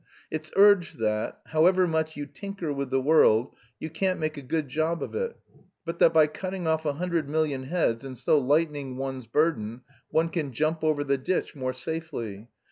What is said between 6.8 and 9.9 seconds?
a hundred million heads and so lightening one's burden,